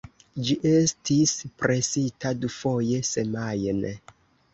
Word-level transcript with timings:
Ĝi 0.45 0.53
estis 0.69 1.33
presita 1.63 2.31
dufoje 2.45 3.03
semajne. 3.11 3.93